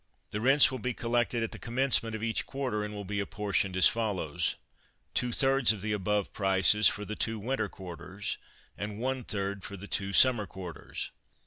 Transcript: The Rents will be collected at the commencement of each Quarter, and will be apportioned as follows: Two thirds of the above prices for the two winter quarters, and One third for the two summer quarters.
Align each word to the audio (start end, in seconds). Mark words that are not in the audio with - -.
The 0.31 0.41
Rents 0.41 0.71
will 0.71 0.79
be 0.79 0.95
collected 0.95 1.43
at 1.43 1.51
the 1.51 1.59
commencement 1.59 2.15
of 2.15 2.23
each 2.23 2.47
Quarter, 2.47 2.83
and 2.83 2.91
will 2.91 3.05
be 3.05 3.19
apportioned 3.19 3.77
as 3.77 3.87
follows: 3.87 4.55
Two 5.13 5.31
thirds 5.31 5.71
of 5.71 5.81
the 5.81 5.91
above 5.93 6.33
prices 6.33 6.87
for 6.87 7.05
the 7.05 7.15
two 7.15 7.37
winter 7.37 7.69
quarters, 7.69 8.39
and 8.75 8.97
One 8.97 9.23
third 9.23 9.63
for 9.63 9.77
the 9.77 9.85
two 9.85 10.11
summer 10.11 10.47
quarters. 10.47 11.11